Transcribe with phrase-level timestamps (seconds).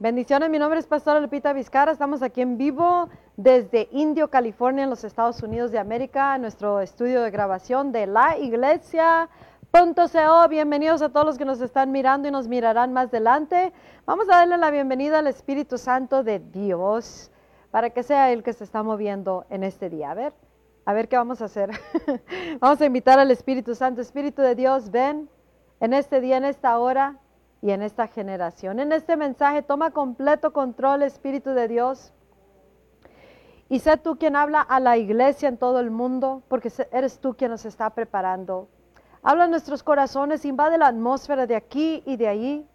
[0.00, 4.88] Bendiciones, mi nombre es Pastora Lupita Vizcara, estamos aquí en vivo desde Indio, California, en
[4.88, 9.28] los Estados Unidos de América, en nuestro estudio de grabación de la iglesia.co.
[10.48, 13.74] Bienvenidos a todos los que nos están mirando y nos mirarán más adelante.
[14.06, 17.30] Vamos a darle la bienvenida al Espíritu Santo de Dios
[17.70, 20.12] para que sea el que se está moviendo en este día.
[20.12, 20.32] A ver,
[20.86, 21.72] a ver qué vamos a hacer.
[22.58, 24.00] vamos a invitar al Espíritu Santo.
[24.00, 25.28] Espíritu de Dios, ven
[25.78, 27.18] en este día, en esta hora
[27.62, 28.80] y en esta generación.
[28.80, 32.12] En este mensaje toma completo control, Espíritu de Dios.
[33.68, 37.34] Y sé tú quien habla a la iglesia en todo el mundo, porque eres tú
[37.34, 38.68] quien nos está preparando.
[39.22, 42.66] Habla en nuestros corazones, invade la atmósfera de aquí y de allí.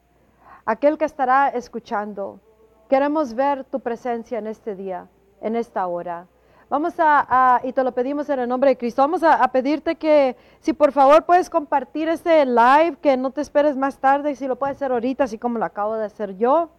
[0.65, 2.39] Aquel que estará escuchando.
[2.87, 5.07] Queremos ver tu presencia en este día,
[5.41, 6.27] en esta hora.
[6.67, 10.35] Vamos a, y te lo pedimos en el nombre de Cristo, vamos a, pedirte que
[10.59, 14.55] si por favor puedes compartir este live, que no te esperes más tarde, si lo
[14.55, 16.71] puedes hacer ahorita, así como lo acabo de hacer yo,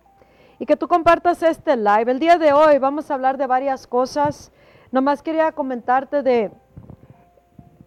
[0.58, 2.10] y que tú compartas este live.
[2.10, 4.50] El día de hoy vamos a hablar de varias cosas.
[4.90, 6.50] Nomás quería comentarte de,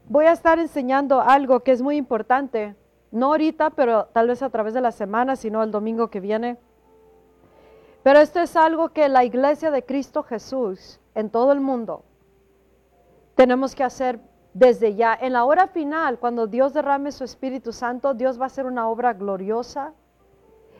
[0.07, 2.75] voy a estar enseñando algo que es muy importante,
[3.11, 6.57] no ahorita, pero tal vez a través de la semana, sino el domingo que viene.
[8.03, 12.03] Pero esto es algo que la iglesia de Cristo Jesús en todo el mundo
[13.39, 14.19] tenemos que hacer
[14.53, 15.17] desde ya.
[15.19, 18.89] En la hora final, cuando Dios derrame su Espíritu Santo, Dios va a hacer una
[18.89, 19.93] obra gloriosa.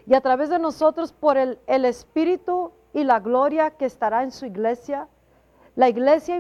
[0.06, 4.32] Y a través de nosotros, por el, el Espíritu y la gloria que estará en
[4.32, 5.08] su iglesia,
[5.76, 6.36] la iglesia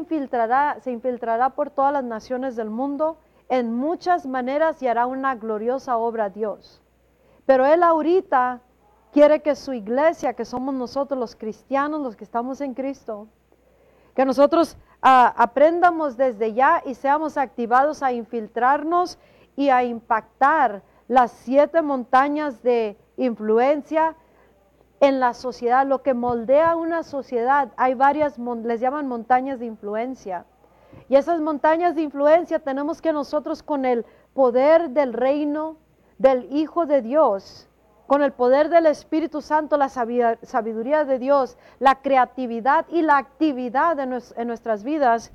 [0.81, 5.95] se infiltrará por todas las naciones del mundo en muchas maneras y hará una gloriosa
[5.95, 6.81] obra a Dios.
[7.45, 8.59] Pero Él ahorita
[9.13, 13.29] quiere que su iglesia, que somos nosotros los cristianos, los que estamos en Cristo,
[14.19, 19.17] que nosotros ah, aprendamos desde ya y seamos activados a infiltrarnos
[19.55, 24.17] y a impactar las siete montañas de influencia
[24.99, 27.71] en la sociedad, lo que moldea una sociedad.
[27.77, 30.45] Hay varias, les llaman montañas de influencia.
[31.07, 35.77] Y esas montañas de influencia tenemos que nosotros con el poder del reino
[36.17, 37.68] del Hijo de Dios,
[38.09, 43.99] con el poder del Espíritu Santo, la sabiduría de Dios, la creatividad y la actividad
[43.99, 45.31] en nuestras vidas,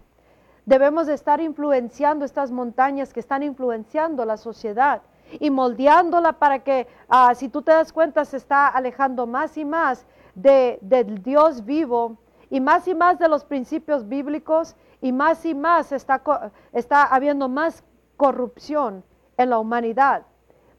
[0.66, 5.02] debemos de estar influenciando estas montañas que están influenciando la sociedad
[5.38, 9.64] y moldeándola para que, ah, si tú te das cuenta, se está alejando más y
[9.64, 10.04] más
[10.34, 12.18] de, del Dios vivo
[12.50, 17.48] y más y más de los principios bíblicos y más y más está, está habiendo
[17.48, 17.84] más
[18.16, 19.04] corrupción
[19.36, 20.24] en la humanidad.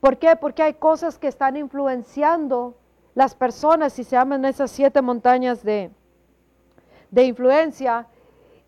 [0.05, 0.35] ¿Por qué?
[0.35, 2.75] Porque hay cosas que están influenciando
[3.15, 5.89] las personas y se llaman esas siete montañas de,
[7.09, 8.05] de influencia.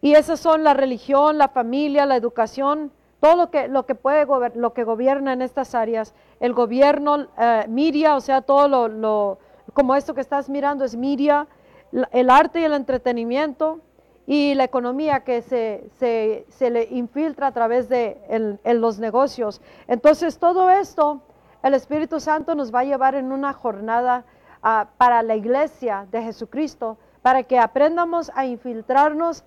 [0.01, 4.25] Y esas son la religión, la familia, la educación, todo lo que, lo que puede
[4.55, 6.15] lo que gobierna en estas áreas.
[6.39, 9.37] El gobierno, eh, miria, o sea, todo lo, lo,
[9.73, 11.45] como esto que estás mirando es miria,
[12.13, 13.81] el arte y el entretenimiento
[14.25, 15.85] y la economía que se,
[16.49, 19.61] se, le infiltra a través de los negocios.
[19.87, 21.21] Entonces, todo esto
[21.67, 24.23] el Espíritu Santo nos va a llevar en una jornada
[24.63, 29.43] ah, para la iglesia de Jesucristo, para que aprendamos a infiltrarnos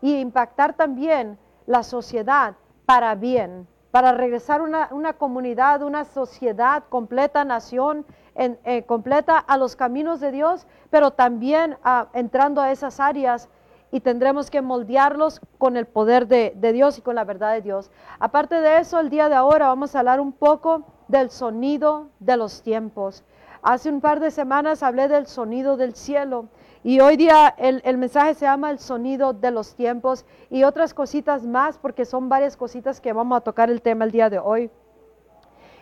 [0.00, 2.54] y impactar también la sociedad
[2.86, 9.76] para bien, para regresar una, una comunidad, una sociedad completa, nación eh, completa a los
[9.76, 13.50] caminos de Dios, pero también ah, entrando a esas áreas
[13.90, 17.62] y tendremos que moldearlos con el poder de, de Dios y con la verdad de
[17.62, 17.90] Dios.
[18.20, 22.36] Aparte de eso, el día de ahora vamos a hablar un poco del sonido de
[22.36, 23.24] los tiempos.
[23.62, 26.48] Hace un par de semanas hablé del sonido del cielo
[26.84, 31.44] y hoy día el, mensaje se llama el sonido de los tiempos y otras cositas
[31.44, 34.70] más porque son varias cositas que vamos a tocar el tema el día de hoy.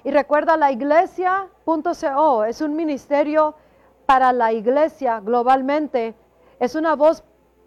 [0.05, 3.57] Y recuerda, la iglesia.co es un ministerio
[4.07, 6.15] para la iglesia globalmente.
[6.61, 7.25] Es una voz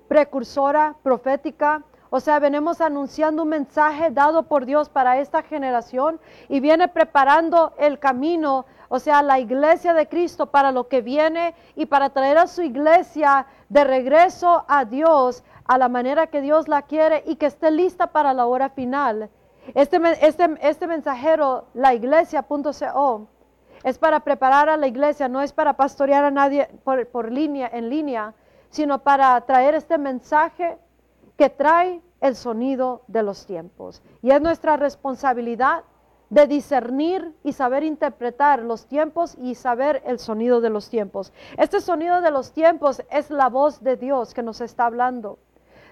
[0.08, 6.60] precursora, profética, o sea, venimos anunciando un mensaje dado por Dios para esta generación y
[6.60, 11.86] viene preparando el camino, o sea, la iglesia de Cristo para lo que viene y
[11.86, 16.82] para traer a su iglesia de regreso a Dios a la manera que Dios la
[16.82, 19.30] quiere y que esté lista para la hora final.
[19.76, 23.28] Este, este, este mensajero, la iglesia.co,
[23.84, 27.70] es para preparar a la iglesia, no es para pastorear a nadie por, por línea,
[27.72, 28.34] en línea,
[28.72, 30.80] sino para traer este mensaje
[31.40, 34.02] que trae el sonido de los tiempos.
[34.22, 35.86] Y es nuestra responsabilidad
[36.30, 41.32] de discernir y saber interpretar los tiempos y saber el sonido de los tiempos.
[41.56, 45.40] Este sonido de los tiempos es la voz de Dios que nos está hablando.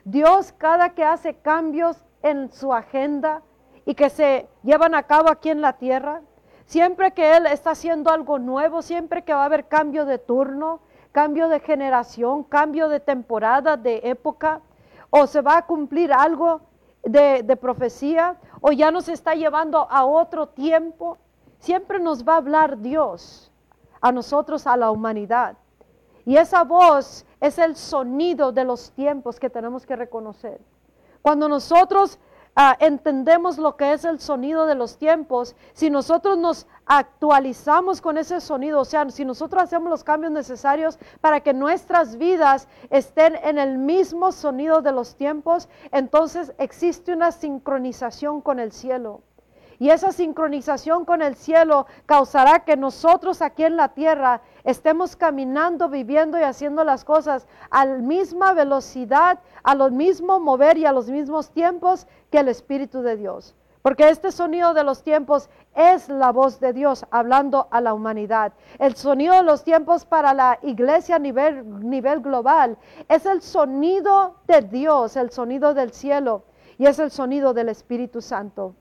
[0.03, 3.41] Dios cada que hace cambios en su agenda
[3.85, 6.23] y que se llevan a cabo aquí en la tierra,
[6.65, 10.81] siempre que Él está haciendo algo nuevo, siempre que va a haber cambio de turno,
[11.13, 14.59] cambio de generación, cambio de temporada, de época,
[15.09, 16.61] o se va a cumplir algo
[17.03, 21.17] de, profecía, o ya nos está llevando a otro tiempo.
[21.59, 23.51] Siempre nos va a hablar Dios
[24.01, 25.57] a nosotros, a la humanidad.
[26.25, 30.59] Y esa voz es el sonido de los tiempos que tenemos que reconocer.
[31.21, 32.19] Cuando nosotros
[32.59, 38.17] Ah, entendemos lo que es el sonido de los tiempos, si nosotros nos actualizamos con
[38.17, 43.35] ese sonido, o sea, si nosotros hacemos los cambios necesarios para que nuestras vidas estén
[43.43, 49.21] en el mismo sonido de los tiempos, entonces existe una sincronización con el cielo.
[49.77, 55.87] Y esa sincronización con el cielo causará que nosotros aquí en la tierra estemos caminando,
[55.87, 60.91] viviendo y haciendo las cosas a la misma velocidad, a lo mismo mover y a
[60.91, 63.55] los mismos tiempos que el Espíritu de Dios.
[63.81, 68.51] Porque este sonido de los tiempos es la voz de Dios hablando a la humanidad.
[68.77, 72.77] El sonido de los tiempos para la iglesia a nivel, nivel global
[73.07, 76.43] es el sonido de Dios, el sonido del cielo
[76.77, 78.75] y es el sonido del Espíritu Santo.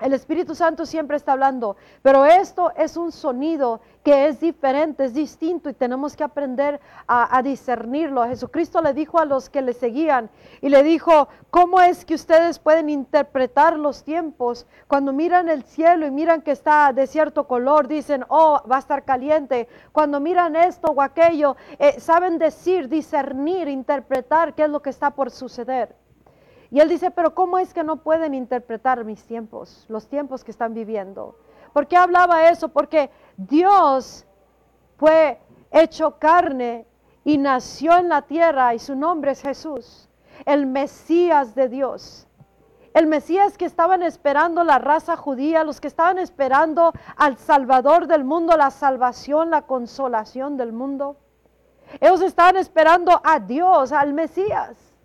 [0.00, 5.14] El Espíritu Santo siempre está hablando, pero esto es un sonido que es diferente, es
[5.14, 8.24] distinto y tenemos que aprender a, discernirlo.
[8.26, 12.58] Jesucristo le dijo a los que le seguían y le dijo, ¿cómo es que ustedes
[12.58, 14.66] pueden interpretar los tiempos?
[14.86, 18.80] Cuando miran el cielo y miran que está de cierto color, dicen, oh, va a
[18.80, 19.66] estar caliente.
[19.92, 25.10] Cuando miran esto o aquello, eh, saben decir, discernir, interpretar qué es lo que está
[25.10, 26.05] por suceder.
[26.70, 30.50] Y él dice, pero ¿cómo es que no pueden interpretar mis tiempos, los tiempos que
[30.50, 31.36] están viviendo?
[31.72, 32.68] ¿Por qué hablaba eso?
[32.68, 34.26] Porque Dios
[34.96, 35.38] fue
[35.70, 36.86] hecho carne
[37.24, 40.08] y nació en la tierra y su nombre es Jesús,
[40.44, 42.26] el Mesías de Dios.
[42.94, 48.24] El Mesías que estaban esperando la raza judía, los que estaban esperando al Salvador del
[48.24, 51.18] mundo, la salvación, la consolación del mundo.
[52.00, 54.95] Ellos estaban esperando a Dios, al Mesías.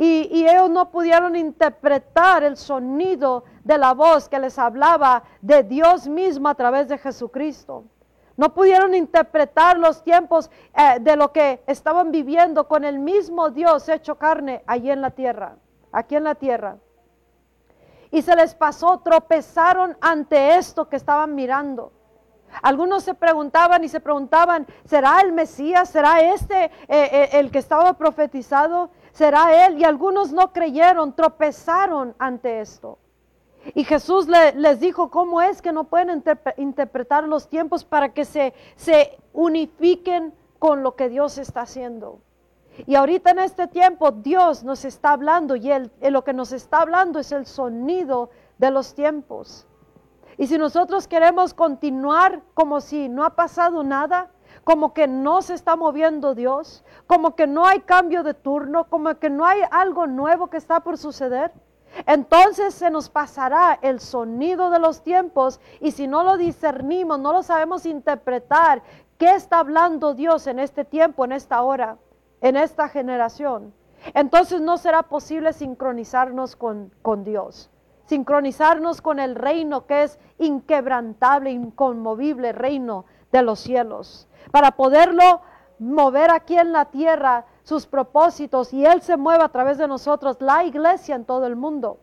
[0.00, 6.06] Y, ellos no pudieron interpretar el sonido de la voz que les hablaba de Dios
[6.06, 7.82] mismo a través de Jesucristo.
[8.36, 13.88] No pudieron interpretar los tiempos eh, de lo que estaban viviendo con el mismo Dios
[13.88, 15.56] hecho carne allí en la tierra,
[15.90, 16.76] aquí en la tierra.
[18.12, 21.92] Y se les pasó, tropezaron ante esto que estaban mirando.
[22.62, 25.88] Algunos se preguntaban y se preguntaban, ¿será el Mesías?
[25.88, 28.90] ¿Será este eh, eh, el que estaba profetizado?
[29.18, 29.78] Será Él.
[29.78, 32.98] Y algunos no creyeron, tropezaron ante esto.
[33.74, 36.22] Y Jesús les dijo, ¿cómo es que no pueden
[36.56, 42.20] interpretar los tiempos para que se, se unifiquen con lo que Dios está haciendo?
[42.86, 46.82] Y ahorita en este tiempo Dios nos está hablando y él, lo que nos está
[46.82, 49.66] hablando es el sonido de los tiempos.
[50.38, 54.30] Y si nosotros queremos continuar como si no ha pasado nada,
[54.68, 59.14] como que no se está moviendo Dios, como que no hay cambio de turno, como
[59.14, 61.52] que no hay algo nuevo que está por suceder.
[62.04, 67.32] Entonces se nos pasará el sonido de los tiempos y si no lo discernimos, no
[67.32, 68.82] lo sabemos interpretar,
[69.16, 71.96] ¿qué está hablando Dios en este tiempo, en esta hora,
[72.42, 73.72] en esta generación?
[74.12, 77.70] Entonces no será posible sincronizarnos con, con Dios,
[78.04, 85.42] sincronizarnos con el reino que es inquebrantable, inconmovible reino de los cielos para poderlo
[85.78, 90.38] mover aquí en la tierra sus propósitos y Él se mueva a través de nosotros,
[90.40, 92.00] la iglesia en todo el mundo.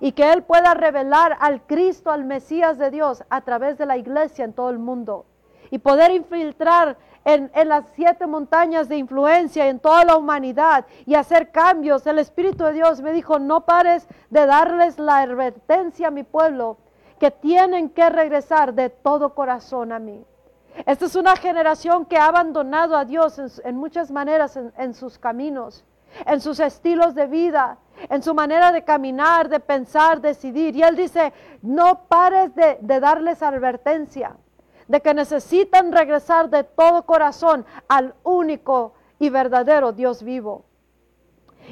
[0.00, 3.96] Y que Él pueda revelar al Cristo, al Mesías de Dios, a través de la
[3.96, 5.24] iglesia en todo el mundo.
[5.70, 11.14] Y poder infiltrar en, en, las siete montañas de influencia en toda la humanidad y
[11.14, 12.06] hacer cambios.
[12.06, 16.76] El Espíritu de Dios me dijo, no pares de darles la advertencia a mi pueblo,
[17.18, 20.24] que tienen que regresar de todo corazón a mí.
[20.86, 25.84] Esta es una generación que ha abandonado a Dios en, muchas maneras en, sus caminos,
[26.26, 30.76] en sus estilos de vida, en su manera de caminar, de pensar, decidir.
[30.76, 31.32] Y Él dice,
[31.62, 34.36] no pares de, de darles advertencia
[34.88, 40.64] de que necesitan regresar de todo corazón al único y verdadero Dios vivo.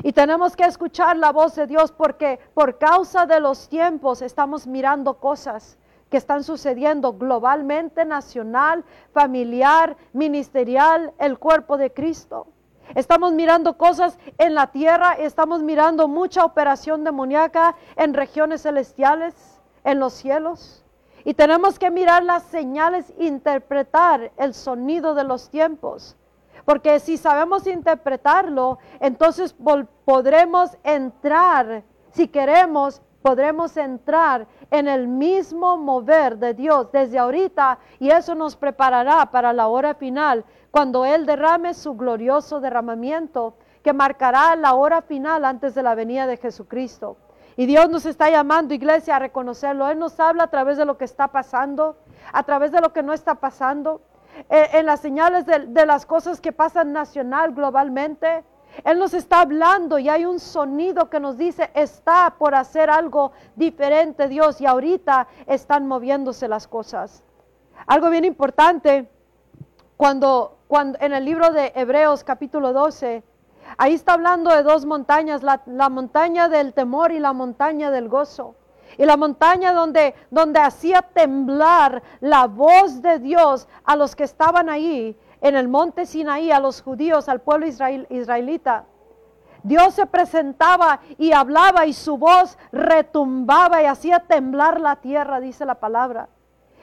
[0.02, 4.66] Y tenemos que escuchar la voz de Dios porque por causa de los tiempos estamos
[4.66, 5.78] mirando cosas
[6.10, 12.46] que están sucediendo globalmente, nacional, familiar, ministerial, el cuerpo de Cristo.
[12.94, 19.34] Estamos mirando cosas en la tierra, estamos mirando mucha operación demoníaca en regiones celestiales,
[19.82, 20.84] en los cielos.
[21.25, 26.16] Y tenemos que mirar las señales, interpretar el sonido de los tiempos.
[26.64, 29.56] Porque si sabemos interpretarlo, entonces
[30.04, 31.82] podremos entrar,
[32.12, 38.54] si queremos, podremos entrar en el mismo mover de Dios desde ahorita y eso nos
[38.54, 45.02] preparará para la hora final cuando Él derrame su glorioso derramamiento que marcará la hora
[45.02, 47.16] final antes de la venida de Jesucristo.
[47.56, 49.88] Y Dios nos está llamando, iglesia, a reconocerlo.
[49.88, 51.97] Él nos habla a través de lo que está pasando,
[52.33, 54.02] a través de lo que no está pasando,
[54.50, 58.45] eh, en las señales de, de las cosas que pasan nacional, globalmente.
[58.85, 63.33] Él nos está hablando y hay un sonido que nos dice, está por hacer algo
[63.54, 67.23] diferente Dios y ahorita están moviéndose las cosas.
[67.87, 69.09] Algo bien importante,
[69.97, 73.23] cuando, cuando en el libro de Hebreos capítulo 12,
[73.78, 78.09] ahí está hablando de dos montañas, la, la montaña del temor y la montaña del
[78.09, 78.54] gozo.
[78.99, 84.68] Y la montaña donde, donde hacía temblar la voz de Dios a los que estaban
[84.68, 88.84] ahí en el monte Sinaí, a los judíos, al pueblo israel, israelita.
[89.62, 95.64] Dios se presentaba y hablaba y su voz retumbaba y hacía temblar la tierra, dice
[95.64, 96.28] la palabra.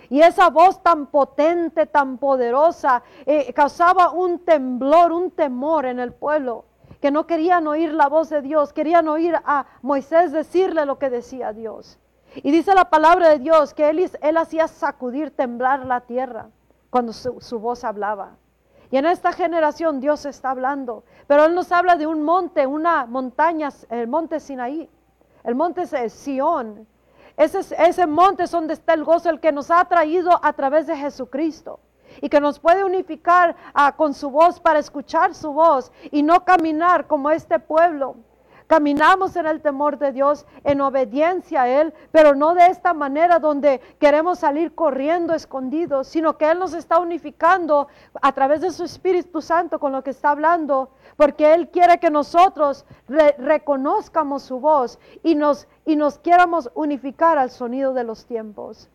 [0.09, 6.11] Y esa voz tan potente, tan poderosa, eh, causaba un temblor, un temor en el
[6.13, 6.65] pueblo,
[7.01, 11.09] que no querían oír la voz de Dios, querían oír a Moisés decirle lo que
[11.09, 11.99] decía Dios.
[12.35, 16.49] Y dice la palabra de Dios que él, él hacía sacudir, temblar la tierra
[16.89, 18.37] cuando su, voz hablaba.
[18.93, 23.07] Y en esta generación Dios está hablando, pero Él nos habla de un monte, una
[23.07, 24.87] montaña, el monte Sinaí,
[25.43, 26.87] el monte Sión.
[27.35, 30.85] Ese, ese monte es donde está el gozo, el que nos ha traído a través
[30.85, 31.79] de Jesucristo
[32.21, 36.45] y que nos puede unificar ah, con su voz para escuchar su voz y no
[36.45, 38.17] caminar como este pueblo
[38.73, 43.37] Caminamos en el temor de Dios, en obediencia a Él, pero no de esta manera
[43.37, 47.87] donde queremos salir corriendo escondidos, sino que Él nos está unificando
[48.19, 52.09] a través de su Espíritu Santo con lo que está hablando, porque Él quiere que
[52.09, 52.83] nosotros
[53.37, 58.89] reconozcamos su voz y nos, y nos quieramos unificar al sonido de los tiempos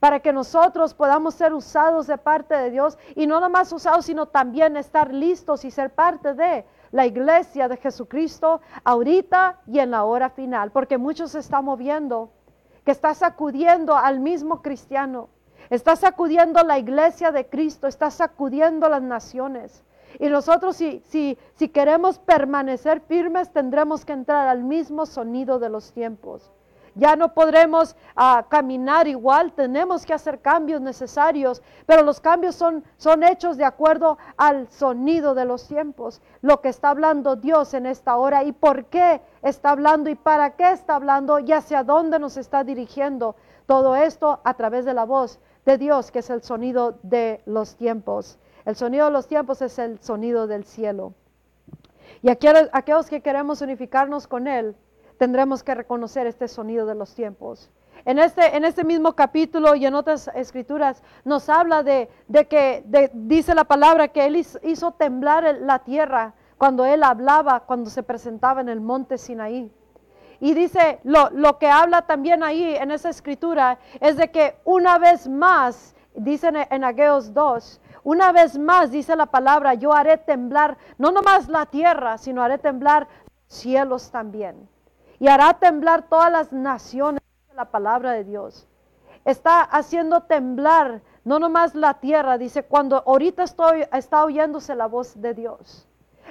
[0.00, 4.26] para que nosotros podamos ser usados de parte de Dios y no nomás usados, sino
[4.26, 10.04] también estar listos y ser parte de la iglesia de Jesucristo ahorita y en la
[10.04, 12.30] hora final, porque muchos se están moviendo,
[12.84, 15.28] que está sacudiendo al mismo cristiano,
[15.68, 19.84] está sacudiendo la iglesia de Cristo, está sacudiendo las naciones.
[20.18, 25.68] Y nosotros si, si, si queremos permanecer firmes, tendremos que entrar al mismo sonido de
[25.68, 26.50] los tiempos.
[26.94, 32.84] Ya no podremos ah, caminar igual, tenemos que hacer cambios necesarios, pero los cambios son,
[32.96, 37.86] son hechos de acuerdo al sonido de los tiempos, lo que está hablando Dios en
[37.86, 42.18] esta hora y por qué está hablando y para qué está hablando y hacia dónde
[42.18, 43.36] nos está dirigiendo.
[43.66, 47.76] Todo esto a través de la voz de Dios, que es el sonido de los
[47.76, 48.38] tiempos.
[48.64, 51.14] El sonido de los tiempos es el sonido del cielo.
[52.22, 54.76] Y aquellos que queremos unificarnos con Él,
[55.20, 57.70] tendremos que reconocer este sonido de los tiempos.
[58.06, 62.08] En este, en este mismo capítulo y en otras escrituras nos habla de,
[62.48, 68.02] que dice la palabra que Él hizo temblar la tierra cuando Él hablaba, cuando se
[68.02, 69.70] presentaba en el monte Sinaí.
[70.40, 74.96] Y dice, lo, lo que habla también ahí en esa escritura es de que una
[74.96, 80.78] vez más, dice en, Ageos 2, una vez más dice la palabra, yo haré temblar
[80.96, 84.66] no nomás la tierra, sino haré temblar los cielos también
[85.20, 87.20] y hará temblar todas las naciones,
[87.54, 88.66] la palabra de Dios.
[89.24, 95.20] Está haciendo temblar no nomás la tierra, dice, cuando ahorita estoy, está oyéndose la voz
[95.20, 95.86] de Dios.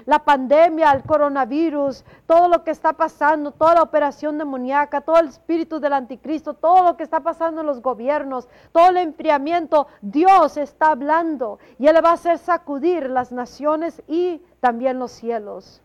[0.06, 5.28] La pandemia, el coronavirus, todo lo que está pasando, toda la operación demoníaca, todo el
[5.28, 10.58] espíritu del anticristo, todo lo que está pasando en los gobiernos, todo el enfriamiento, Dios
[10.58, 15.84] está hablando y Él va a hacer sacudir las naciones y también los cielos.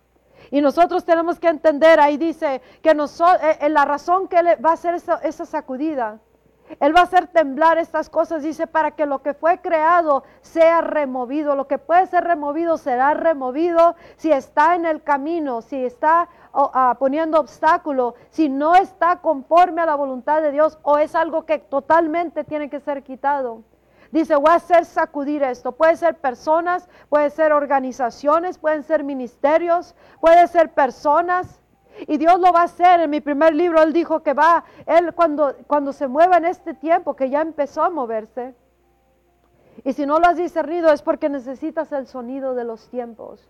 [0.51, 4.49] Y nosotros tenemos que entender, ahí dice que nosotros, eh, eh, la razón que Él
[4.65, 6.21] va a hacer esa, esa sacudida,
[6.81, 10.81] Él va a hacer temblar estas cosas, dice, para que lo que fue creado sea
[10.81, 11.57] removido.
[11.57, 16.97] Lo que puede ser removido será removido si está en el camino, si está ah,
[16.99, 21.59] poniendo obstáculo, si no está conforme a la voluntad de Dios o es algo que
[21.59, 23.63] totalmente tiene que ser quitado.
[24.15, 25.73] Dice, voy a hacer sacudir esto.
[25.73, 31.61] Puede ser personas, puede ser organizaciones, pueden ser ministerios, puede ser personas.
[32.07, 33.01] Y Dios lo va a hacer.
[33.01, 36.75] En mi primer libro Él dijo que va, Él cuando, cuando se mueva en este
[36.75, 38.55] tiempo, que ya empezó a moverse.
[39.83, 43.49] Y si no lo has discernido es porque necesitas el sonido de los tiempos.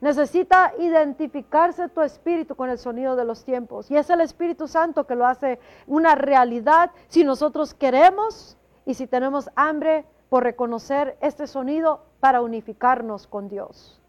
[0.00, 3.90] Necesita identificarse tu espíritu con el sonido de los tiempos.
[3.90, 8.56] Y es el Espíritu Santo que lo hace una realidad si nosotros queremos
[8.86, 14.00] y si tenemos hambre por reconocer este sonido para unificarnos con Dios.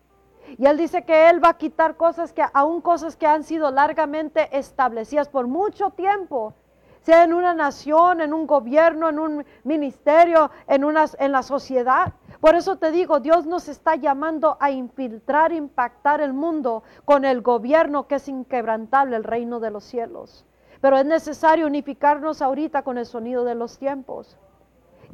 [0.57, 3.71] Y Él dice que Él va a quitar cosas que, aún cosas que han sido
[3.71, 6.53] largamente establecidas por mucho tiempo,
[7.01, 12.13] sea en una nación, en un gobierno, en un ministerio, en, una, en la sociedad.
[12.41, 17.41] Por eso te digo, Dios nos está llamando a infiltrar, impactar el mundo con el
[17.41, 20.45] gobierno que es inquebrantable, el reino de los cielos.
[20.81, 24.37] Pero es necesario unificarnos ahorita con el sonido de los tiempos.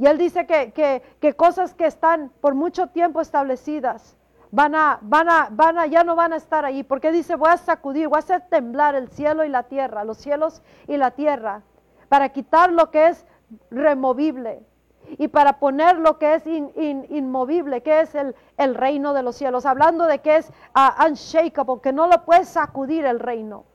[0.01, 4.17] Y Él dice que, que, cosas que están por mucho tiempo establecidas,
[4.49, 7.51] van a, van a, van a, ya no van a estar ahí, porque dice, voy
[7.51, 11.11] a sacudir, voy a hacer temblar el cielo y la tierra, los cielos y la
[11.11, 11.61] tierra,
[12.09, 13.27] para quitar lo que es
[13.69, 14.65] removible
[15.19, 19.67] y para poner lo que es inmovible, que es el, el, reino de los cielos,
[19.67, 23.65] hablando de que es uh, unshakable, que no lo puede sacudir el reino.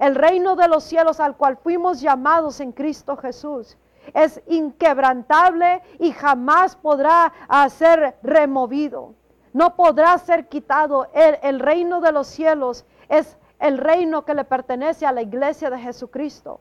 [0.00, 3.78] El reino de los cielos al cual fuimos llamados en Cristo Jesús
[4.14, 9.14] es inquebrantable y jamás podrá uh, ser removido.
[9.52, 11.08] No podrá ser quitado.
[11.14, 15.70] El, el reino de los cielos es el reino que le pertenece a la iglesia
[15.70, 16.60] de Jesucristo.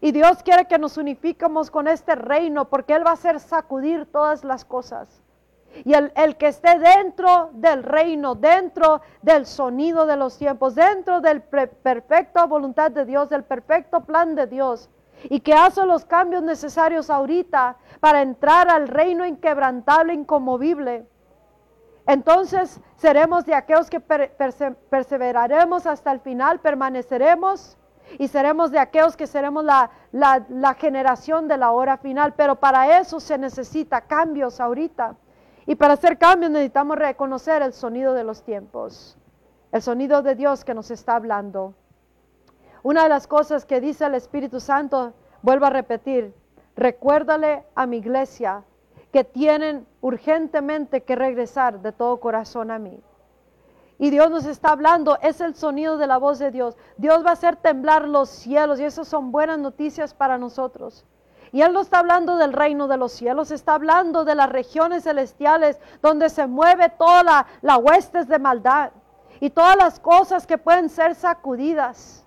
[0.00, 4.06] Y Dios quiere que nos unifiquemos con este reino porque Él va a hacer sacudir
[4.10, 5.22] todas las cosas.
[5.84, 11.42] Y el, que esté dentro del reino, dentro del sonido de los tiempos, dentro del
[11.42, 14.88] perfecta voluntad de Dios, del perfecto plan de Dios,
[15.24, 21.06] y que hace los cambios necesarios ahorita para entrar al reino inquebrantable, incomovible,
[22.06, 27.78] entonces seremos de aquellos que perseveraremos hasta el final, permaneceremos
[28.18, 32.34] y seremos de aquellos que seremos la, la, generación de la hora final.
[32.34, 35.16] Pero para eso se necesita cambios ahorita.
[35.66, 39.16] Y para hacer cambios necesitamos reconocer el sonido de los tiempos,
[39.72, 41.74] el sonido de Dios que nos está hablando.
[42.84, 46.34] Una de las cosas que dice el Espíritu Santo, vuelvo a repetir,
[46.76, 48.62] recuérdale a mi iglesia
[49.10, 53.02] que tienen urgentemente que regresar de todo corazón a mí.
[53.98, 56.76] Y Dios nos está hablando, es el sonido de la voz de Dios.
[56.98, 61.06] Dios va a hacer temblar los cielos y eso son buenas noticias para nosotros.
[61.52, 65.04] Y Él no está hablando del reino de los cielos, está hablando de las regiones
[65.04, 68.90] celestiales donde se mueve toda la, la huestes de maldad
[69.40, 72.23] y todas las cosas que pueden ser sacudidas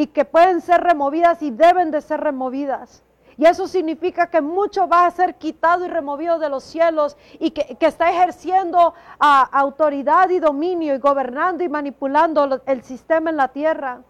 [0.00, 3.02] y que pueden ser removidas y deben de ser removidas.
[3.36, 7.50] Y eso significa que mucho va a ser quitado y removido de los cielos y
[7.50, 14.00] que, está ejerciendo autoridad y dominio y gobernando y manipulando el sistema en la tierra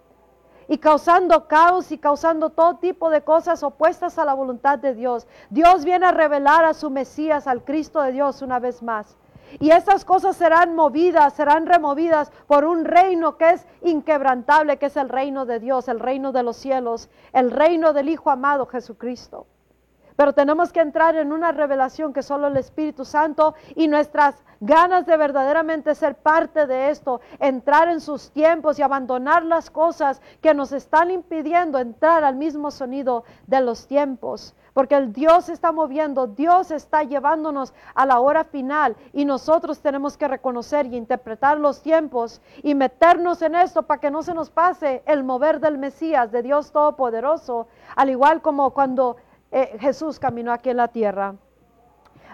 [0.68, 5.26] y causando caos y causando todo tipo de cosas opuestas a la voluntad de Dios.
[5.48, 9.16] Dios viene a revelar a su Mesías, al Cristo de Dios una vez más.
[9.58, 14.96] Y estas cosas serán movidas, serán removidas por un reino que es inquebrantable, que es
[14.96, 19.46] el reino de Dios, el reino de los cielos, el reino del Hijo amado Jesucristo.
[20.20, 25.06] Pero tenemos que entrar en una revelación que solo el Espíritu Santo y nuestras ganas
[25.06, 30.52] de verdaderamente ser parte de esto, entrar en sus tiempos y abandonar las cosas que
[30.52, 34.54] nos están impidiendo entrar al mismo sonido de los tiempos.
[34.74, 40.18] Porque el Dios está moviendo, Dios está llevándonos a la hora final y nosotros tenemos
[40.18, 44.50] que reconocer y interpretar los tiempos y meternos en esto para que no se nos
[44.50, 49.16] pase el mover del Mesías, de Dios Todopoderoso, al igual como cuando
[49.52, 51.34] eh, Jesús caminó aquí en la tierra.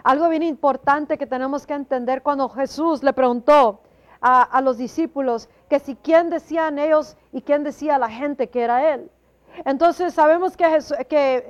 [0.05, 3.81] Algo bien importante que tenemos que entender cuando Jesús le preguntó
[4.21, 8.95] a, los discípulos que si quién decían ellos y quién decía la gente que era
[8.95, 9.11] Él.
[9.65, 10.67] Entonces sabemos que,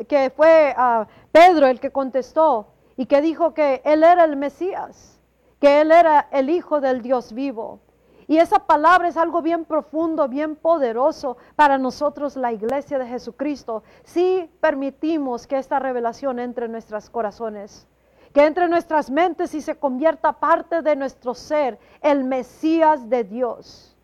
[0.08, 5.20] que, fue ah, Pedro el que contestó y que dijo que Él era el Mesías,
[5.60, 7.80] que Él era el Hijo del Dios vivo.
[8.28, 13.84] Y esa palabra es algo bien profundo, bien poderoso para nosotros, la iglesia de Jesucristo,
[14.04, 17.86] si permitimos que esta revelación entre en nuestros corazones,
[18.32, 23.22] que entre en nuestras mentes y se convierta parte de nuestro ser, el Mesías de
[23.22, 23.96] Dios,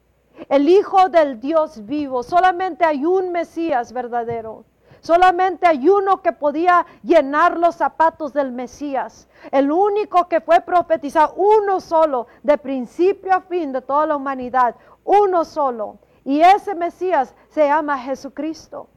[0.49, 2.23] el Hijo del Dios vivo.
[2.23, 4.65] Solamente hay un Mesías verdadero.
[5.03, 9.29] Solamente hay uno que podía llenar los zapatos del Mesías.
[9.51, 14.77] El único que fue profetizado, uno solo, de principio a fin de toda la humanidad,
[15.03, 15.99] uno solo.
[16.25, 18.91] Y ese Mesías se llama Jesucristo.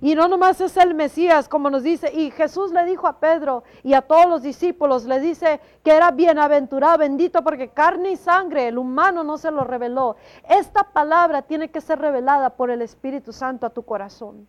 [0.00, 3.62] Y no nomás es el Mesías, como nos dice, y Jesús le dijo a Pedro
[3.82, 8.68] y a todos los discípulos, le dice que era bienaventurado, bendito, porque carne y sangre,
[8.68, 10.16] el humano no se lo reveló.
[10.48, 14.48] Esta palabra tiene que ser revelada por el Espíritu Santo a tu corazón.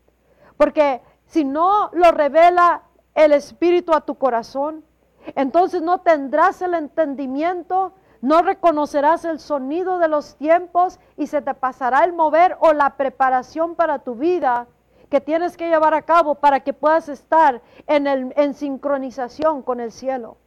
[0.61, 2.83] Porque si no lo revela
[3.15, 4.85] el Espíritu a tu corazón,
[5.33, 11.55] entonces no tendrás el entendimiento, no reconocerás el sonido de los tiempos y se te
[11.55, 14.67] pasará el mover o la preparación para tu vida
[15.09, 19.79] que tienes que llevar a cabo para que puedas estar en, el, en sincronización con
[19.79, 20.37] el cielo.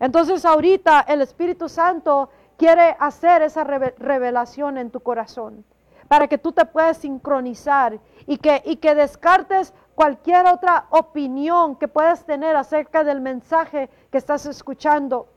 [0.00, 5.66] Entonces ahorita el Espíritu Santo quiere hacer esa revelación en tu corazón
[6.08, 11.88] para que tú te puedas sincronizar y que, y que descartes cualquier otra opinión que
[11.88, 15.28] puedas tener acerca del mensaje que estás escuchando.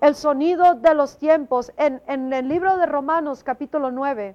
[0.00, 1.72] el sonido de los tiempos.
[1.76, 4.34] En, en el libro de Romanos capítulo 9,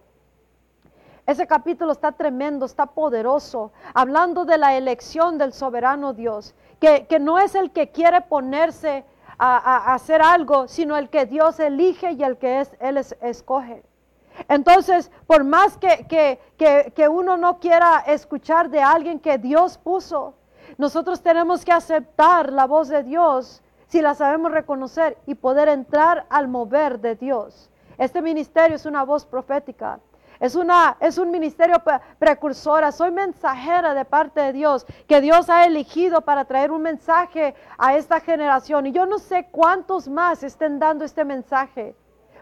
[1.25, 7.39] ese capítulo está tremendo, está poderoso, hablando de la elección del soberano Dios, que, no
[7.39, 9.03] es el que quiere ponerse
[9.39, 13.83] a, hacer algo, sino el que Dios elige y el que es, Él escoge.
[14.47, 20.35] Entonces, por más que, que, que, uno no quiera escuchar de alguien que Dios puso,
[20.77, 26.25] nosotros tenemos que aceptar la voz de Dios si la sabemos reconocer y poder entrar
[26.29, 27.69] al mover de Dios.
[27.97, 29.99] Este ministerio es una voz profética.
[30.39, 31.81] Es, una, es un ministerio
[32.19, 32.91] precursora.
[32.91, 37.95] Soy mensajera de parte de Dios, que Dios ha elegido para traer un mensaje a
[37.95, 38.87] esta generación.
[38.87, 41.95] Y yo no sé cuántos más estén dando este mensaje.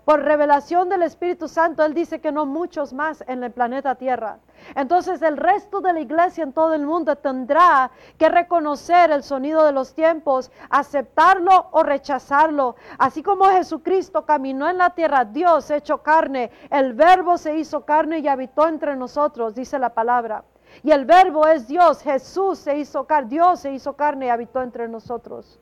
[0.06, 4.40] Por revelación del Espíritu Santo, Él dice que no muchos más en el planeta Tierra.
[4.76, 9.64] Entonces el resto de la iglesia en todo el mundo tendrá que reconocer el sonido
[9.64, 12.76] de los tiempos, aceptarlo o rechazarlo.
[12.98, 18.20] Así como Jesucristo caminó en la tierra, Dios hecho carne, el verbo se hizo carne
[18.20, 20.44] y habitó entre nosotros, dice la palabra.
[20.82, 24.62] Y el verbo es Dios, Jesús se hizo carne, Dios se hizo carne y habitó
[24.62, 25.60] entre nosotros.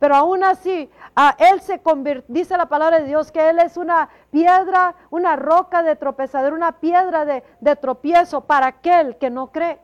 [0.00, 3.76] Pero aún así, a Él se convierte, dice la palabra de Dios, que Él es
[3.76, 9.78] una piedra, una roca de tropezadero, una piedra de, tropiezo para aquel que no cree.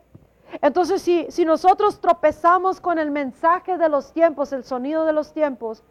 [0.62, 5.84] Entonces, si nosotros tropezamos con el mensaje de los tiempos, el sonido de los tiempos,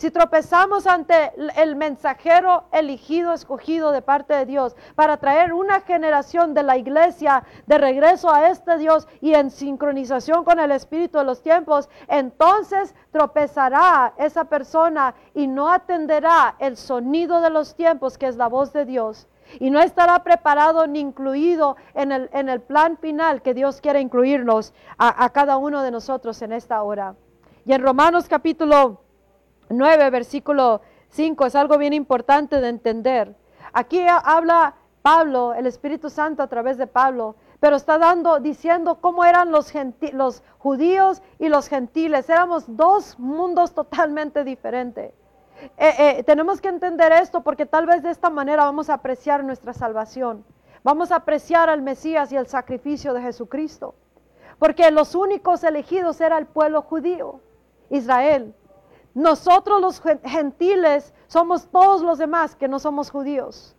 [0.00, 6.54] si tropezamos ante el mensajero elegido, escogido de parte de Dios para traer una generación
[6.54, 11.24] de la iglesia de regreso a este Dios y en sincronización con el Espíritu de
[11.24, 18.28] los tiempos, entonces tropezará esa persona y no atenderá el sonido de los tiempos que
[18.28, 22.62] es la voz de Dios y no estará preparado ni incluido en el, en el
[22.62, 27.16] plan final que Dios quiere incluirnos a, a, cada uno de nosotros en esta hora.
[27.66, 29.09] Y en Romanos capítulo
[29.70, 33.34] 9, versículo 5, es algo bien importante de entender.
[33.72, 39.24] Aquí habla Pablo, el Espíritu Santo a través de Pablo, pero está dando, diciendo cómo
[39.24, 39.72] eran los,
[40.12, 42.28] los judíos y los gentiles.
[42.28, 45.12] Éramos dos mundos totalmente diferentes.
[45.76, 49.44] Eh, eh, tenemos que entender esto porque tal vez de esta manera vamos a apreciar
[49.44, 50.44] nuestra salvación.
[50.82, 53.94] Vamos a apreciar al Mesías y el sacrificio de Jesucristo.
[54.58, 57.40] Porque los únicos elegidos era el pueblo judío,
[57.90, 58.54] Israel.
[59.14, 63.74] Nosotros los gentiles somos todos los demás que no somos judíos,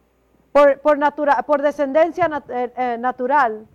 [0.51, 3.65] por, por, descendencia eh, eh, natural.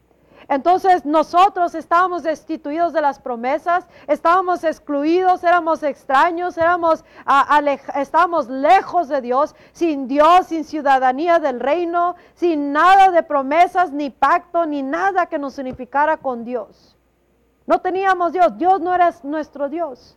[0.49, 7.05] Entonces nosotros estábamos destituidos de las promesas, estábamos excluidos, éramos extraños, éramos,
[7.97, 14.11] estábamos lejos de Dios, sin Dios, sin ciudadanía del reino, sin nada de promesas, ni
[14.11, 16.97] pacto, ni nada que nos unificara con Dios.
[17.67, 20.17] No teníamos Dios, Dios no era nuestro Dios.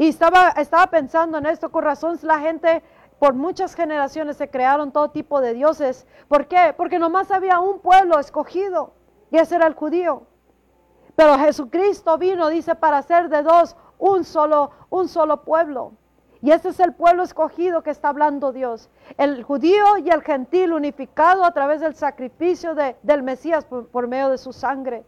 [0.00, 2.82] Y estaba, estaba pensando en esto, con razón la gente
[3.18, 6.06] por muchas generaciones se crearon todo tipo de dioses.
[6.26, 6.72] ¿Por qué?
[6.74, 8.94] Porque nomás había un pueblo escogido
[9.30, 10.22] y ese era el judío.
[11.16, 15.92] Pero Jesucristo vino, dice, para hacer de dos un solo, un solo pueblo.
[16.40, 18.88] Y ese es el pueblo escogido que está hablando Dios.
[19.18, 24.30] El judío y el gentil unificado a través del sacrificio de, del Mesías por medio
[24.30, 25.04] de su sangre.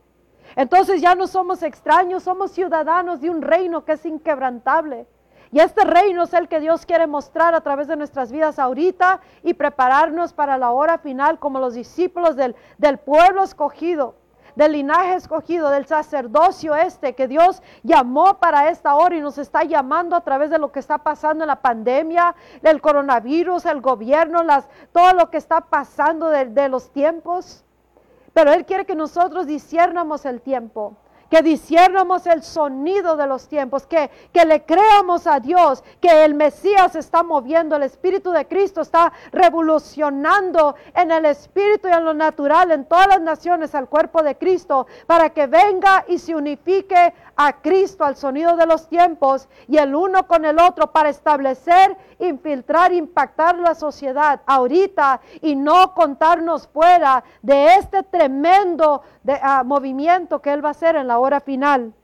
[0.56, 5.06] Entonces ya no somos extraños, somos ciudadanos de un reino que es inquebrantable.
[5.50, 9.20] Y este reino es el que Dios quiere mostrar a través de nuestras vidas ahorita
[9.42, 14.14] y prepararnos para la hora final como los discípulos del, del pueblo escogido,
[14.56, 19.62] del linaje escogido, del sacerdocio este que Dios llamó para esta hora y nos está
[19.62, 24.42] llamando a través de lo que está pasando en la pandemia, del coronavirus, el gobierno,
[24.42, 27.62] las, todo lo que está pasando de los tiempos.
[28.32, 30.96] Pero Él quiere que nosotros disciernamos el tiempo
[31.32, 36.34] que disciernamos el sonido de los tiempos, que, que le creamos a Dios, que el
[36.34, 42.12] Mesías está moviendo, el Espíritu de Cristo está revolucionando en el Espíritu y en lo
[42.12, 47.14] natural, en todas las naciones, al cuerpo de Cristo, para que venga y se unifique
[47.34, 51.96] a Cristo al sonido de los tiempos y el uno con el otro para establecer,
[52.18, 59.02] infiltrar, impactar la sociedad ahorita y no contarnos fuera de este tremendo
[59.40, 61.94] ah, movimiento que Él va a hacer en la hora final.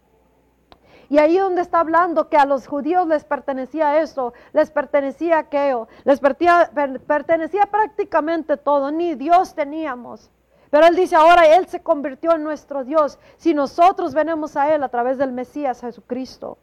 [1.11, 5.89] Y ahí donde está hablando que a los judíos les pertenecía eso, les pertenecía aquello,
[6.05, 10.31] les pertenecía, prácticamente todo, ni Dios teníamos.
[10.71, 14.83] Pero Él dice ahora, Él se convirtió en nuestro Dios si nosotros venimos a Él
[14.83, 16.59] a través del Mesías Jesucristo.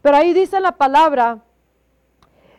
[0.00, 1.40] Pero ahí dice la palabra,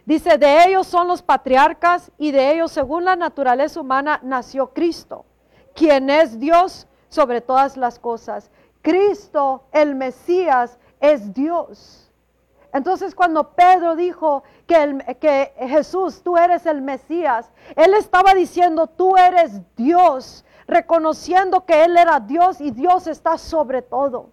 [0.05, 5.25] dice, de ellos son los patriarcas y de ellos según la naturaleza humana nació Cristo,
[5.73, 8.51] quien es Dios sobre todas las cosas.
[8.83, 12.11] Cristo, el Mesías, es Dios.
[12.73, 19.61] Entonces cuando Pedro dijo que, Jesús, tú eres el Mesías, él estaba diciendo, tú eres
[19.75, 24.29] Dios, reconociendo que Él era Dios y Dios está sobre todo.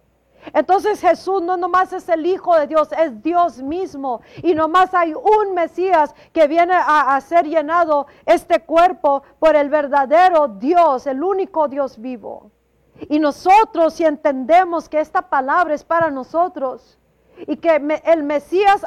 [0.53, 4.21] Entonces Jesús no nomás es el Hijo de Dios, es Dios mismo.
[4.41, 10.47] Y nomás hay un Mesías que viene a, ser llenado este cuerpo por el verdadero
[10.47, 12.49] Dios, el único Dios vivo.
[13.09, 16.97] Y nosotros si entendemos que esta palabra es para nosotros,
[17.47, 18.85] y que el Mesías,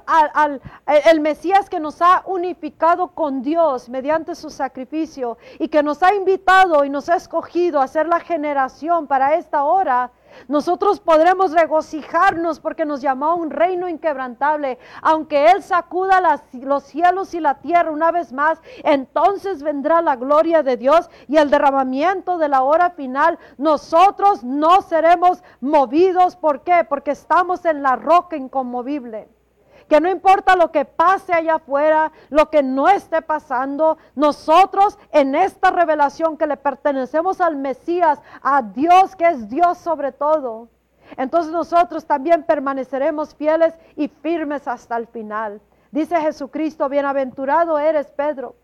[1.07, 6.15] el Mesías que nos ha unificado con Dios mediante su sacrificio y que nos ha
[6.15, 10.13] invitado y nos ha escogido a ser la generación para esta hora,
[10.49, 14.79] nosotros podremos regocijarnos porque nos llamó a un reino inquebrantable.
[15.03, 20.63] Aunque Él sacuda los cielos y la tierra una vez más, entonces vendrá la gloria
[20.63, 23.39] de Dios y el derramamiento de la hora final.
[23.59, 26.37] Nosotros no seremos movidos.
[26.37, 26.85] ¿Por qué?
[26.89, 29.34] Porque estamos en la roca inconmovible
[29.89, 35.35] que no importa lo que pase allá afuera, lo que no esté pasando, nosotros en
[35.35, 40.69] esta revelación que le pertenecemos al Mesías, a Dios que es Dios sobre todo,
[41.17, 45.61] entonces nosotros también permaneceremos fieles y firmes hasta el final.
[45.91, 48.57] Dice Jesucristo, bienaventurado eres Pedro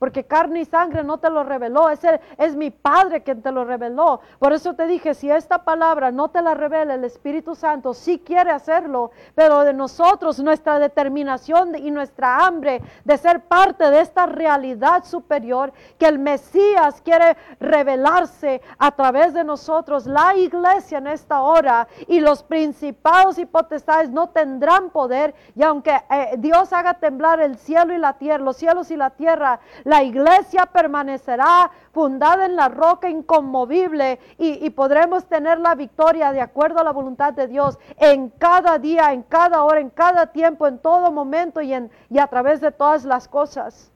[0.00, 2.00] porque carne y sangre no te lo reveló, es,
[2.38, 4.22] es mi Padre quien te lo reveló.
[4.38, 8.18] Por eso te dije, si esta palabra no te la revela el Espíritu Santo, sí
[8.18, 14.24] quiere hacerlo, pero de nosotros, nuestra determinación y nuestra hambre de ser parte de esta
[14.24, 21.42] realidad superior, que el Mesías quiere revelarse a través de nosotros, la iglesia en esta
[21.42, 27.40] hora y los principados y potestades no tendrán poder, y aunque eh, Dios haga temblar
[27.40, 29.60] el cielo y la tierra, los cielos y la tierra,
[29.90, 36.78] la iglesia permanecerá fundada en la roca inconmovible y, podremos tener la victoria de acuerdo
[36.78, 40.78] a la voluntad de Dios en cada día, en cada hora, en cada tiempo, en
[40.78, 43.90] todo momento y, en, y a través de todas las cosas.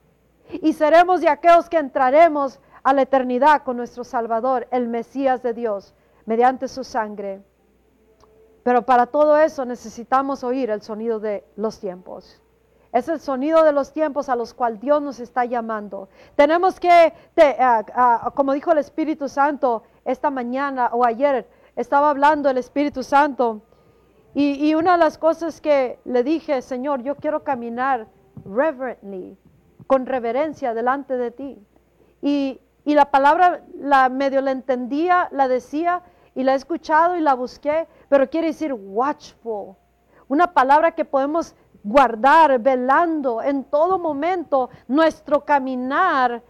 [0.49, 5.53] Y seremos de aquellos que entraremos a la eternidad con nuestro Salvador, el Mesías de
[5.53, 5.93] Dios,
[6.25, 7.41] mediante su sangre.
[8.63, 12.41] Pero para todo eso necesitamos oír el sonido de los tiempos.
[12.95, 16.07] Es el sonido de los tiempos a los cuales Dios nos está llamando.
[16.37, 17.11] Tenemos que,
[17.59, 23.03] ah, ah, como dijo el Espíritu Santo esta mañana o ayer, estaba hablando el Espíritu
[23.03, 23.63] Santo.
[24.33, 28.07] Y, una de las cosas que le dije, Señor, yo quiero caminar
[28.45, 29.37] reverently,
[29.87, 31.59] con reverencia delante de ti.
[32.21, 36.01] Y, y la palabra la medio la entendía, la decía
[36.33, 39.75] y la he escuchado y la busqué, pero quiere decir watchful.
[40.29, 46.41] Una palabra que podemos guardar, velando en todo momento nuestro caminar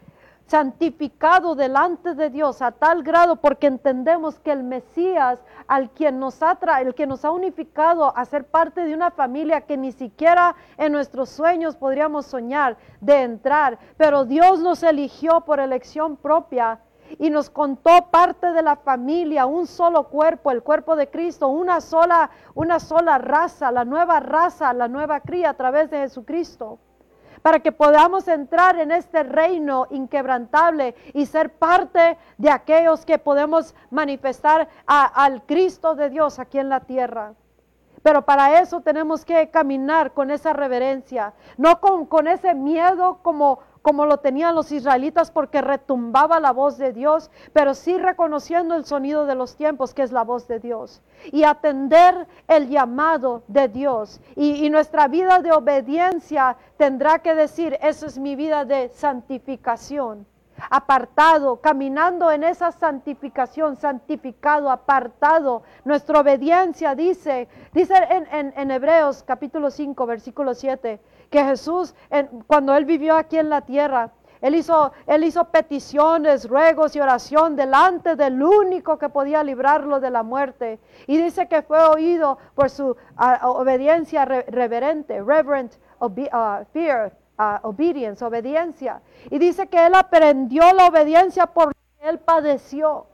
[0.47, 6.41] santificado delante de Dios a tal grado porque entendemos que el Mesías al quien nos
[6.41, 10.55] ha el que nos ha unificado a ser parte de una familia que ni siquiera
[10.77, 16.79] en nuestros sueños podríamos soñar de entrar, pero Dios nos eligió por elección propia
[17.19, 21.81] y nos contó parte de la familia, un solo cuerpo, el cuerpo de Cristo, una
[21.81, 26.79] sola, una sola raza, la nueva raza, la nueva cría a través de Jesucristo,
[27.41, 33.75] para que podamos entrar en este reino inquebrantable y ser parte de aquellos que podemos
[33.91, 37.33] manifestar al Cristo de Dios aquí en la tierra.
[38.01, 43.59] Pero para eso tenemos que caminar con esa reverencia, no con, con ese miedo como
[43.85, 48.83] como lo tenían los israelitas porque retumbaba la voz de Dios, pero sí reconociendo el
[48.83, 53.67] sonido de los tiempos que es la voz de Dios y atender el llamado de
[53.67, 54.21] Dios.
[54.35, 60.25] Y, nuestra vida de obediencia tendrá que decir, esa es mi vida de santificación
[60.69, 65.63] apartado, caminando en esa santificación, santificado, apartado.
[65.83, 71.95] Nuestra obediencia dice, dice en, en, en Hebreos capítulo 5, versículo 7, que Jesús,
[72.47, 77.55] cuando Él vivió aquí en la tierra, él hizo, él hizo peticiones, ruegos y oración
[77.55, 80.79] delante del único que podía librarlo de la muerte.
[81.07, 82.95] Y dice que fue oído por su
[83.41, 86.09] obediencia reverente, reverent uh,
[86.71, 89.01] fear, uh, obedience, obediencia.
[89.29, 93.07] Y dice que él aprendió la obediencia por que él padeció.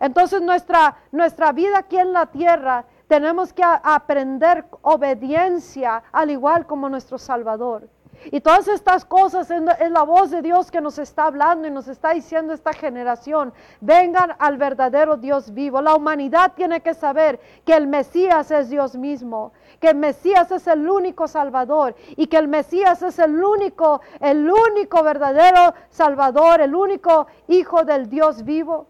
[0.00, 6.88] Entonces nuestra, nuestra vida aquí en la tierra tenemos que aprender obediencia al igual como
[6.88, 7.88] nuestro Salvador.
[8.26, 11.88] Y todas estas cosas es la voz de Dios que nos está hablando y nos
[11.88, 15.80] está diciendo esta generación, vengan al verdadero Dios vivo.
[15.80, 20.66] La humanidad tiene que saber que el Mesías es Dios mismo, que el Mesías es
[20.66, 26.74] el único Salvador y que el Mesías es el único, el único verdadero Salvador, el
[26.74, 28.86] único Hijo del Dios vivo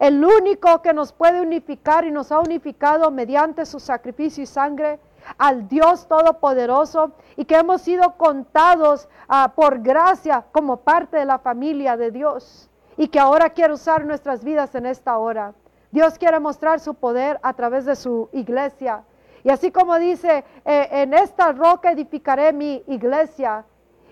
[0.00, 4.98] el único que nos puede unificar y nos ha unificado mediante su sacrificio y sangre,
[5.38, 11.38] al Dios Todopoderoso y que hemos sido contados ah, por gracia como parte de la
[11.38, 15.54] familia de Dios y que ahora quiere usar nuestras vidas en esta hora.
[15.90, 19.04] Dios quiere mostrar su poder a través de su iglesia.
[19.42, 23.64] Y así como dice, eh, en esta roca edificaré mi iglesia.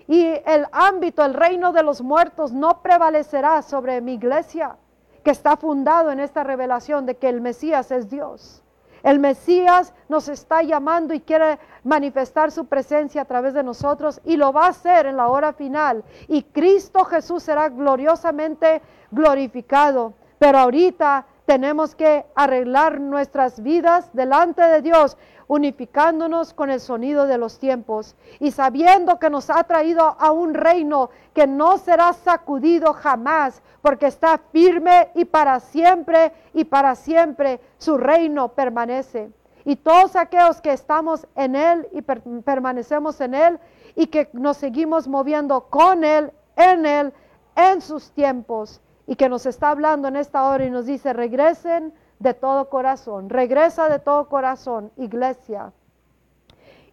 [0.07, 4.75] Y el ámbito, el reino de los muertos no prevalecerá sobre mi iglesia,
[5.23, 8.63] que está fundado en esta revelación de que el Mesías es Dios.
[9.03, 14.37] El Mesías nos está llamando y quiere manifestar su presencia a través de nosotros y
[14.37, 16.03] lo va a hacer en la hora final.
[16.27, 18.81] Y Cristo Jesús será gloriosamente
[19.11, 20.13] glorificado.
[20.37, 25.17] Pero ahorita tenemos que arreglar nuestras vidas delante de Dios,
[25.49, 30.53] unificándonos con el sonido de los tiempos y sabiendo que nos ha traído a un
[30.53, 37.59] reino que no será sacudido jamás, porque está firme y para siempre y para siempre
[37.79, 39.31] su reino permanece.
[39.65, 43.59] Y todos aquellos que estamos en Él y permanecemos en Él
[43.95, 47.11] y que nos seguimos moviendo con Él, en Él,
[47.55, 51.91] en sus tiempos, y que nos está hablando en esta hora y nos dice, regresen
[52.19, 55.71] de todo corazón, regresa de todo corazón, iglesia,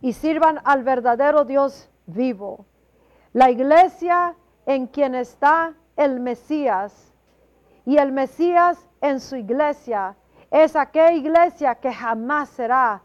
[0.01, 2.65] y sirvan al verdadero Dios vivo.
[3.33, 4.35] La iglesia
[4.67, 7.13] en quien está el Mesías
[7.85, 10.17] y el Mesías en su iglesia
[10.51, 13.03] es aquella iglesia que jamás será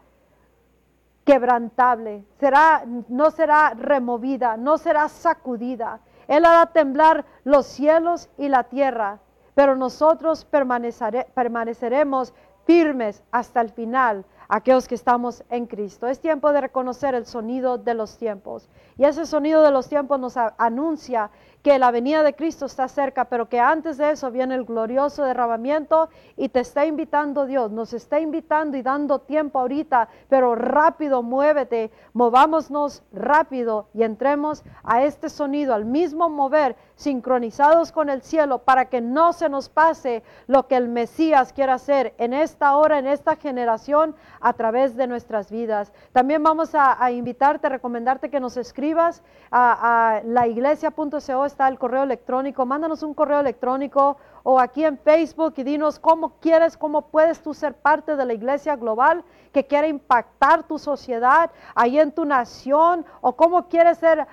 [1.24, 8.64] quebrantable, será, no será removida, no será sacudida él hará temblar los cielos y la
[8.64, 9.18] tierra,
[9.54, 12.34] pero nosotros permaneceremos
[12.64, 16.06] firmes hasta el final, aquellos que estamos en Cristo.
[16.06, 18.68] Es tiempo de reconocer el sonido de los tiempos.
[18.98, 21.30] Y ese sonido de los tiempos nos anuncia
[21.62, 25.24] que la venida de Cristo está cerca, pero que antes de eso viene el glorioso
[25.24, 31.22] derramamiento y te está invitando Dios, nos está invitando y dando tiempo ahorita, pero rápido
[31.22, 38.58] muévete, movámonos rápido y entremos a este sonido, al mismo mover, sincronizados con el cielo,
[38.58, 42.98] para que no se nos pase lo que el Mesías quiere hacer en esta hora,
[42.98, 45.92] en esta generación, a través de nuestras vidas.
[46.12, 51.78] También vamos a, invitarte, a recomendarte que nos escribas a, a la iglesia.co está el
[51.78, 52.64] correo electrónico.
[52.64, 57.54] Mándanos un correo electrónico o aquí en Facebook y dinos cómo quieres, cómo puedes tú
[57.54, 63.04] ser parte de la iglesia global que quiere impactar tu sociedad ahí en tu nación
[63.20, 64.26] o cómo quieres ser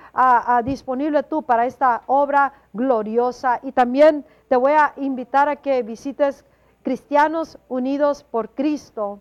[0.64, 3.60] disponible tú para esta obra gloriosa.
[3.64, 6.46] Y también te voy a invitar a que visites
[6.84, 9.20] Cristianos Unidos por Cristo.org,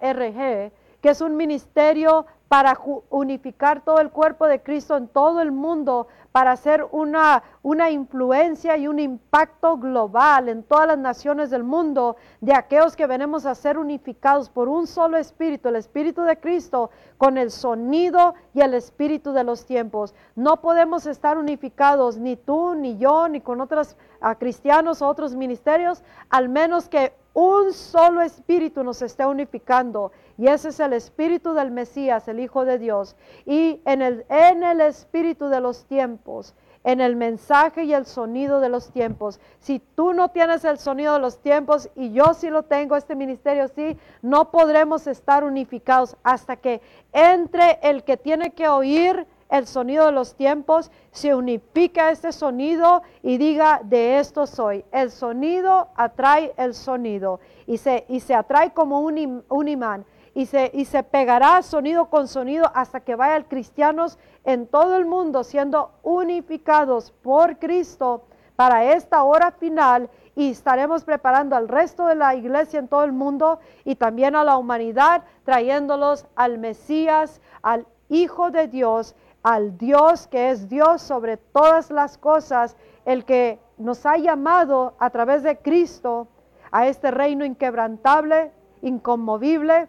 [0.00, 6.08] que es un ministerio para unificar todo el cuerpo de Cristo en todo el mundo,
[6.32, 12.16] para hacer una, una influencia y un impacto global en todas las naciones del mundo,
[12.42, 16.90] de aquellos que venimos a ser unificados por un solo espíritu, el espíritu de Cristo,
[17.16, 20.14] con el sonido y el espíritu de los tiempos.
[20.36, 23.96] No podemos estar unificados, ni tú, ni yo, ni con otros
[24.38, 30.70] cristianos o otros ministerios, al menos que un solo espíritu nos esté unificando y ese
[30.70, 33.16] es el espíritu del Mesías, el Hijo de Dios.
[33.46, 38.60] Y en el, en el espíritu de los tiempos, en el mensaje y el sonido
[38.60, 39.40] de los tiempos.
[39.60, 43.14] Si tú no tienes el sonido de los tiempos y yo sí lo tengo, este
[43.14, 46.80] ministerio sí, no podremos estar unificados hasta que
[47.12, 53.02] entre el que tiene que oír el sonido de los tiempos, se unifica este sonido
[53.22, 54.82] y diga, de esto soy.
[54.90, 60.46] El sonido atrae el sonido y se, y se atrae como un, un imán y
[60.46, 65.44] se, y se pegará sonido con sonido hasta que vayan cristianos en todo el mundo
[65.44, 68.24] siendo unificados por Cristo
[68.56, 73.12] para esta hora final y estaremos preparando al resto de la iglesia en todo el
[73.12, 80.26] mundo y también a la humanidad, trayéndolos al Mesías, al Hijo de Dios, al Dios
[80.28, 85.58] que es Dios sobre todas las cosas, el que nos ha llamado a través de
[85.58, 86.28] Cristo
[86.70, 89.88] a este reino inquebrantable, inconmovible,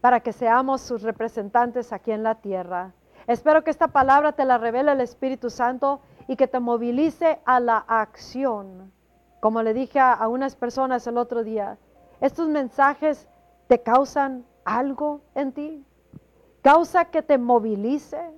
[0.00, 2.92] para que seamos sus representantes aquí en la tierra.
[3.26, 7.58] Espero que esta palabra te la revele el Espíritu Santo y que te movilice a
[7.58, 8.92] la acción.
[9.40, 11.78] Como le dije a, unas personas el otro día,
[12.20, 13.28] estos mensajes
[13.66, 15.86] te causan algo en ti,
[16.62, 18.30] causa que te movilice,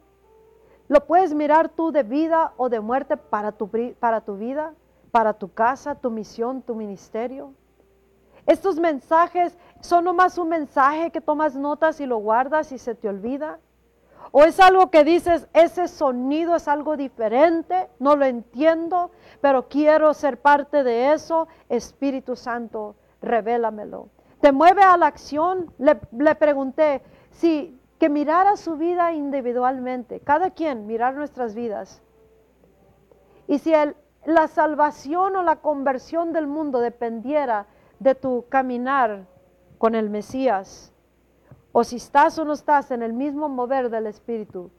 [0.88, 4.74] lo puedes mirar tú de vida o de muerte para tu, para tu vida,
[5.10, 7.52] para tu casa, tu misión, tu ministerio.
[8.46, 13.08] Estos mensajes son nomás un mensaje que tomas notas y lo guardas y se te
[13.08, 13.58] olvida.
[14.30, 19.10] O es algo que dices, ese sonido es algo diferente, no lo entiendo,
[19.40, 21.48] pero quiero ser parte de eso.
[21.68, 24.08] Espíritu Santo, revélamelo.
[24.40, 25.72] Te mueve a la acción.
[25.78, 32.02] Le, le pregunté, si que mirara su vida individualmente, cada quien mirar nuestras vidas.
[33.46, 33.72] Y si
[34.24, 37.66] la salvación o la conversión del mundo dependiera
[37.98, 39.26] de tu caminar
[39.78, 40.92] con el Mesías,
[41.72, 44.70] o si estás o no estás en el mismo mover del Espíritu,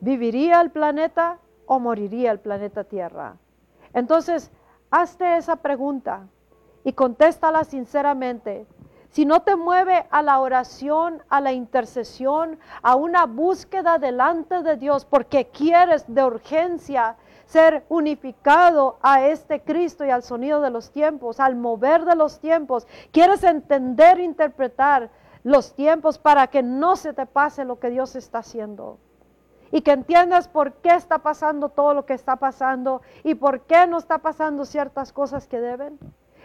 [0.00, 3.36] ¿viviría el planeta o moriría el planeta Tierra?
[3.94, 4.50] Entonces,
[4.90, 6.28] hazte esa pregunta
[6.84, 8.66] y contéstala sinceramente.
[9.12, 14.76] Si no te mueve a la oración, a la intercesión, a una búsqueda delante de
[14.76, 20.90] Dios, porque quieres de urgencia ser unificado a este Cristo y al sonido de los
[20.92, 25.10] tiempos, al mover de los tiempos, quieres entender, interpretar
[25.44, 28.98] los tiempos para que no se te pase lo que Dios está haciendo
[29.70, 33.86] y que entiendas por qué está pasando todo lo que está pasando y por qué
[33.86, 35.98] no está pasando ciertas cosas que deben.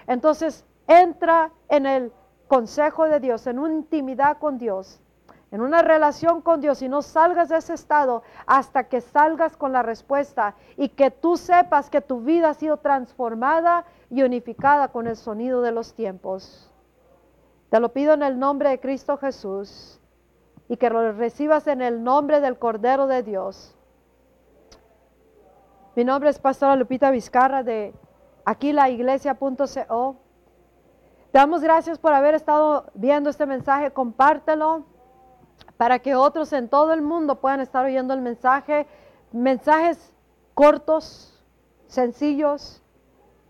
[0.05, 2.11] Entonces, entra en el
[2.47, 4.99] consejo de Dios, en una intimidad con Dios,
[5.51, 9.71] en una relación con Dios y no salgas de ese estado hasta que salgas con
[9.71, 15.07] la respuesta y que tú sepas que tu vida ha sido transformada y unificada con
[15.07, 16.71] el sonido de los tiempos.
[17.69, 19.99] Te lo pido en el nombre de Cristo Jesús
[20.69, 23.73] y que lo recibas en el nombre del Cordero de Dios.
[25.95, 27.93] Mi nombre es Pastora Lupita Vizcarra de
[28.45, 30.26] aquí la iglesia.co.
[31.37, 33.91] Damos gracias por haber estado viendo este mensaje.
[33.91, 34.87] Compártelo
[35.77, 38.87] para que otros en todo el mundo puedan estar oyendo el mensaje.
[39.31, 40.15] Mensajes
[40.55, 41.45] cortos,
[41.85, 42.81] sencillos,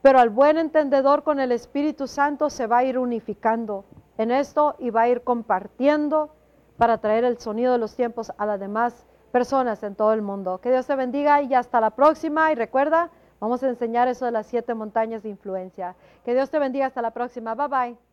[0.01, 3.85] pero al buen entendedor con el Espíritu Santo se va a ir unificando
[4.17, 6.35] en esto y va a ir compartiendo
[6.77, 10.59] para traer el sonido de los tiempos a las demás personas en todo el mundo.
[10.59, 12.51] Que Dios te bendiga y hasta la próxima.
[12.51, 15.95] Y recuerda, vamos a enseñar eso de las siete montañas de influencia.
[16.23, 17.55] Que Dios te bendiga hasta la próxima.
[17.55, 18.06] Bye bye.